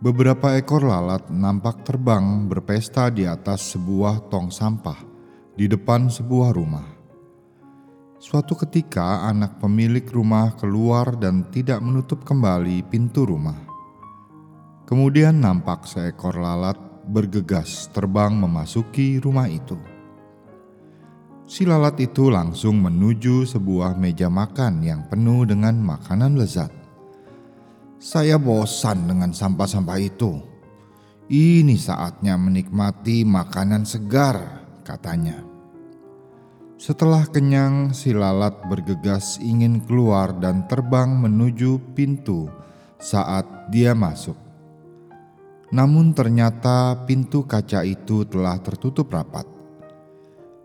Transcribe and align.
beberapa 0.00 0.56
ekor 0.56 0.88
lalat 0.88 1.28
nampak 1.28 1.84
terbang 1.84 2.48
berpesta 2.48 3.12
di 3.12 3.28
atas 3.28 3.76
sebuah 3.76 4.32
tong 4.32 4.48
sampah 4.48 4.96
di 5.52 5.68
depan 5.68 6.08
sebuah 6.08 6.56
rumah. 6.56 6.88
Suatu 8.16 8.56
ketika, 8.56 9.28
anak 9.28 9.60
pemilik 9.60 10.08
rumah 10.08 10.56
keluar 10.56 11.20
dan 11.20 11.52
tidak 11.52 11.84
menutup 11.84 12.24
kembali 12.24 12.80
pintu 12.88 13.28
rumah. 13.28 13.60
Kemudian 14.88 15.36
nampak 15.36 15.84
seekor 15.84 16.40
lalat 16.40 16.80
bergegas 17.04 17.92
terbang 17.92 18.32
memasuki 18.32 19.20
rumah 19.20 19.52
itu 19.52 19.76
si 21.46 21.62
lalat 21.62 21.94
itu 22.02 22.26
langsung 22.26 22.82
menuju 22.82 23.46
sebuah 23.46 23.94
meja 23.94 24.26
makan 24.26 24.82
yang 24.82 25.06
penuh 25.06 25.46
dengan 25.46 25.78
makanan 25.78 26.34
lezat. 26.34 26.74
Saya 27.96 28.36
bosan 28.36 29.08
dengan 29.08 29.30
sampah-sampah 29.32 29.98
itu. 30.02 30.36
Ini 31.26 31.74
saatnya 31.74 32.38
menikmati 32.38 33.26
makanan 33.26 33.82
segar, 33.82 34.62
katanya. 34.86 35.42
Setelah 36.76 37.24
kenyang, 37.26 37.96
si 37.96 38.12
lalat 38.12 38.52
bergegas 38.68 39.40
ingin 39.40 39.80
keluar 39.82 40.36
dan 40.36 40.68
terbang 40.68 41.08
menuju 41.08 41.96
pintu 41.96 42.52
saat 43.00 43.72
dia 43.72 43.96
masuk. 43.96 44.36
Namun, 45.72 46.14
ternyata 46.14 47.08
pintu 47.08 47.42
kaca 47.48 47.82
itu 47.82 48.22
telah 48.28 48.60
tertutup 48.62 49.10
rapat 49.10 49.55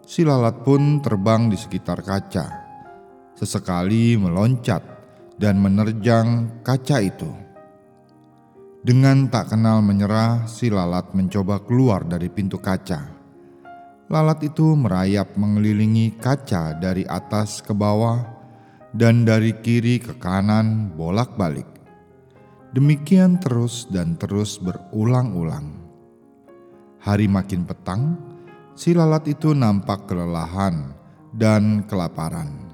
si 0.05 0.25
lalat 0.25 0.61
pun 0.65 0.99
terbang 0.99 1.49
di 1.49 1.57
sekitar 1.57 2.01
kaca. 2.01 2.45
Sesekali 3.37 4.17
meloncat 4.17 4.83
dan 5.39 5.57
menerjang 5.57 6.61
kaca 6.61 6.97
itu. 7.01 7.31
Dengan 8.81 9.29
tak 9.29 9.53
kenal 9.53 9.85
menyerah, 9.85 10.49
si 10.49 10.73
lalat 10.73 11.13
mencoba 11.13 11.61
keluar 11.61 12.01
dari 12.05 12.29
pintu 12.33 12.57
kaca. 12.57 13.13
Lalat 14.09 14.41
itu 14.41 14.73
merayap 14.73 15.37
mengelilingi 15.37 16.17
kaca 16.17 16.75
dari 16.75 17.05
atas 17.05 17.61
ke 17.61 17.71
bawah 17.71 18.19
dan 18.91 19.23
dari 19.23 19.55
kiri 19.61 20.03
ke 20.03 20.19
kanan 20.19 20.91
bolak-balik. 20.97 21.69
Demikian 22.71 23.39
terus 23.39 23.87
dan 23.91 24.15
terus 24.15 24.59
berulang-ulang. 24.59 25.79
Hari 27.03 27.27
makin 27.27 27.67
petang, 27.67 28.15
si 28.75 28.95
lalat 28.95 29.27
itu 29.27 29.51
nampak 29.51 30.07
kelelahan 30.07 30.95
dan 31.31 31.83
kelaparan. 31.87 32.71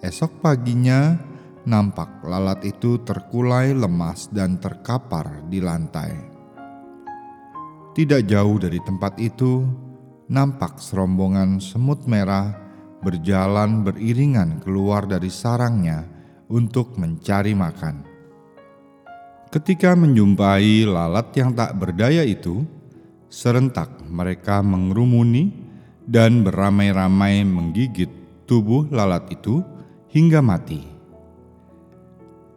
Esok 0.00 0.40
paginya, 0.40 1.16
nampak 1.68 2.24
lalat 2.24 2.64
itu 2.64 3.00
terkulai 3.04 3.76
lemas 3.76 4.32
dan 4.32 4.56
terkapar 4.56 5.44
di 5.48 5.60
lantai. 5.60 6.12
Tidak 7.92 8.22
jauh 8.24 8.56
dari 8.56 8.80
tempat 8.80 9.20
itu, 9.20 9.66
nampak 10.30 10.80
serombongan 10.80 11.60
semut 11.60 12.08
merah 12.08 12.54
berjalan 13.04 13.84
beriringan 13.84 14.60
keluar 14.62 15.04
dari 15.04 15.28
sarangnya 15.28 16.04
untuk 16.48 16.96
mencari 16.96 17.52
makan. 17.52 18.06
Ketika 19.50 19.98
menjumpai 19.98 20.86
lalat 20.86 21.34
yang 21.34 21.50
tak 21.50 21.74
berdaya 21.74 22.22
itu, 22.22 22.62
Serentak 23.30 24.02
mereka 24.10 24.58
mengerumuni 24.58 25.54
dan 26.02 26.42
beramai-ramai 26.42 27.46
menggigit 27.46 28.10
tubuh 28.42 28.90
lalat 28.90 29.30
itu 29.30 29.62
hingga 30.10 30.42
mati. 30.42 30.82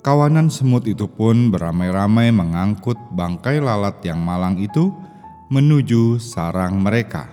Kawanan 0.02 0.50
semut 0.50 0.90
itu 0.90 1.06
pun 1.06 1.54
beramai-ramai 1.54 2.34
mengangkut 2.34 2.98
bangkai 3.14 3.62
lalat 3.62 4.02
yang 4.02 4.18
malang 4.18 4.58
itu 4.58 4.90
menuju 5.54 6.18
sarang 6.18 6.82
mereka. 6.82 7.30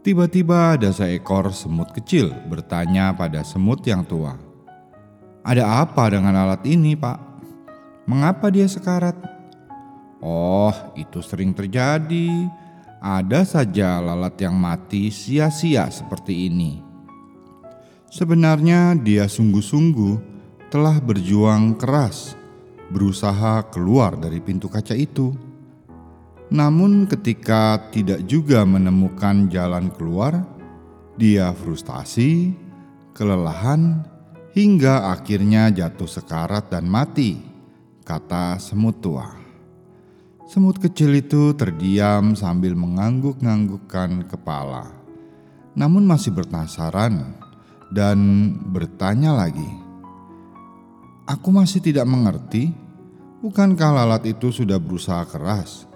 Tiba-tiba 0.00 0.80
ada 0.80 0.88
seekor 0.88 1.52
semut 1.52 1.92
kecil 1.92 2.32
bertanya 2.48 3.12
pada 3.12 3.44
semut 3.44 3.84
yang 3.84 4.08
tua, 4.08 4.40
"Ada 5.44 5.84
apa 5.84 6.08
dengan 6.08 6.32
alat 6.32 6.64
ini, 6.64 6.96
Pak? 6.96 7.18
Mengapa 8.08 8.48
dia 8.48 8.64
sekarat?" 8.64 9.41
Oh, 10.22 10.70
itu 10.94 11.18
sering 11.18 11.50
terjadi. 11.50 12.46
Ada 13.02 13.42
saja 13.42 13.98
lalat 13.98 14.38
yang 14.38 14.54
mati 14.54 15.10
sia-sia 15.10 15.90
seperti 15.90 16.46
ini. 16.46 16.78
Sebenarnya 18.06 18.94
dia 18.94 19.26
sungguh-sungguh 19.26 20.14
telah 20.70 21.02
berjuang 21.02 21.74
keras, 21.74 22.38
berusaha 22.94 23.66
keluar 23.74 24.14
dari 24.14 24.38
pintu 24.38 24.70
kaca 24.70 24.94
itu. 24.94 25.34
Namun, 26.52 27.10
ketika 27.10 27.90
tidak 27.90 28.22
juga 28.30 28.62
menemukan 28.62 29.50
jalan 29.50 29.90
keluar, 29.90 30.46
dia 31.18 31.50
frustasi, 31.50 32.54
kelelahan, 33.16 34.06
hingga 34.54 35.10
akhirnya 35.10 35.72
jatuh 35.72 36.06
sekarat 36.06 36.70
dan 36.70 36.86
mati, 36.86 37.40
kata 38.04 38.60
semut 38.60 39.00
tua. 39.02 39.41
Semut 40.50 40.76
kecil 40.82 41.14
itu 41.22 41.54
terdiam 41.54 42.34
sambil 42.34 42.74
mengangguk-nganggukkan 42.74 44.26
kepala, 44.26 44.90
namun 45.78 46.02
masih 46.02 46.34
berpenasaran 46.34 47.38
dan 47.94 48.18
bertanya 48.74 49.38
lagi. 49.38 49.70
Aku 51.30 51.54
masih 51.54 51.78
tidak 51.78 52.10
mengerti, 52.10 52.74
bukankah 53.38 54.02
lalat 54.02 54.26
itu 54.26 54.50
sudah 54.50 54.82
berusaha 54.82 55.22
keras? 55.30 55.86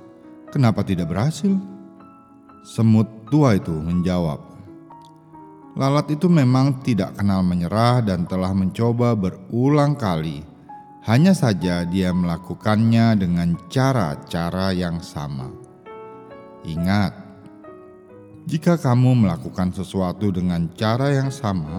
Kenapa 0.54 0.86
tidak 0.86 1.10
berhasil? 1.10 1.52
Semut 2.62 3.26
tua 3.26 3.58
itu 3.58 3.74
menjawab, 3.74 4.56
Lalat 5.76 6.08
itu 6.16 6.24
memang 6.32 6.80
tidak 6.80 7.20
kenal 7.20 7.44
menyerah 7.44 8.00
dan 8.00 8.24
telah 8.24 8.56
mencoba 8.56 9.12
berulang 9.12 9.92
kali 9.92 10.40
hanya 11.06 11.38
saja 11.38 11.86
dia 11.86 12.10
melakukannya 12.10 13.14
dengan 13.14 13.54
cara-cara 13.70 14.74
yang 14.74 14.98
sama. 14.98 15.46
Ingat, 16.66 17.14
jika 18.50 18.74
kamu 18.74 19.22
melakukan 19.22 19.70
sesuatu 19.70 20.34
dengan 20.34 20.66
cara 20.74 21.14
yang 21.14 21.30
sama, 21.30 21.78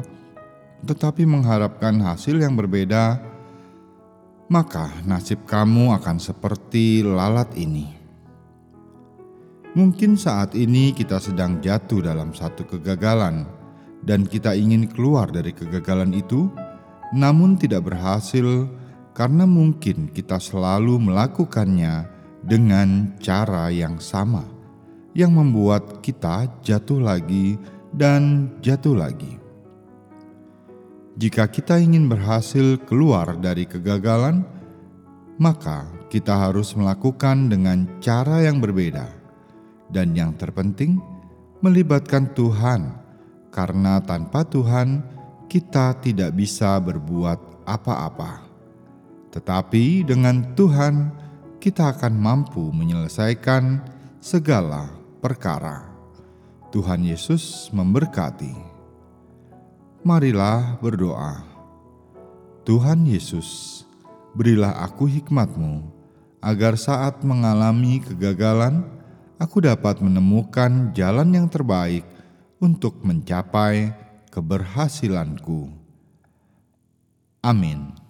tetapi 0.87 1.27
mengharapkan 1.27 1.99
hasil 2.07 2.39
yang 2.39 2.55
berbeda, 2.55 3.19
maka 4.47 4.95
nasib 5.03 5.43
kamu 5.43 5.91
akan 5.99 6.23
seperti 6.23 7.03
lalat 7.03 7.51
ini. 7.59 7.99
Mungkin 9.75 10.15
saat 10.15 10.55
ini 10.55 10.95
kita 10.95 11.19
sedang 11.19 11.59
jatuh 11.59 11.99
dalam 11.99 12.31
satu 12.31 12.63
kegagalan, 12.63 13.43
dan 14.07 14.23
kita 14.23 14.55
ingin 14.55 14.87
keluar 14.87 15.27
dari 15.27 15.51
kegagalan 15.51 16.15
itu, 16.15 16.47
namun 17.11 17.59
tidak 17.59 17.91
berhasil 17.91 18.71
karena 19.17 19.49
mungkin 19.49 20.13
kita 20.13 20.37
selalu 20.37 21.09
melakukannya 21.09 22.05
dengan 22.45 23.17
cara 23.17 23.73
yang 23.73 23.97
sama, 23.97 24.45
yang 25.17 25.33
membuat 25.33 26.05
kita 26.05 26.45
jatuh 26.61 27.01
lagi 27.01 27.57
dan 27.89 28.53
jatuh 28.61 28.93
lagi. 28.93 29.41
Jika 31.17 31.49
kita 31.49 31.81
ingin 31.81 32.05
berhasil 32.05 32.77
keluar 32.85 33.33
dari 33.41 33.65
kegagalan, 33.65 34.45
maka 35.41 35.89
kita 36.13 36.37
harus 36.37 36.77
melakukan 36.77 37.49
dengan 37.49 37.89
cara 37.97 38.45
yang 38.45 38.61
berbeda, 38.61 39.09
dan 39.89 40.13
yang 40.13 40.37
terpenting, 40.37 41.01
melibatkan 41.65 42.29
Tuhan, 42.37 42.93
karena 43.49 43.97
tanpa 43.97 44.45
Tuhan 44.45 45.01
kita 45.49 45.97
tidak 46.05 46.37
bisa 46.37 46.77
berbuat 46.77 47.65
apa-apa. 47.65 48.46
Tetapi 49.37 50.01
dengan 50.01 50.57
Tuhan, 50.57 51.13
kita 51.61 51.93
akan 51.93 52.17
mampu 52.17 52.73
menyelesaikan 52.73 53.85
segala 54.17 54.89
perkara. 55.21 55.93
Tuhan 56.73 57.05
Yesus 57.05 57.69
memberkati. 57.69 58.65
marilah 60.01 60.79
berdoa. 60.79 61.43
Tuhan 62.63 63.03
Yesus, 63.03 63.83
berilah 64.31 64.71
aku 64.79 65.03
hikmatmu, 65.03 65.83
agar 66.39 66.79
saat 66.79 67.19
mengalami 67.27 67.99
kegagalan, 67.99 68.87
aku 69.35 69.67
dapat 69.67 69.99
menemukan 69.99 70.95
jalan 70.95 71.27
yang 71.35 71.51
terbaik 71.51 72.07
untuk 72.63 73.03
mencapai 73.03 73.91
keberhasilanku. 74.31 75.67
Amin. 77.43 78.06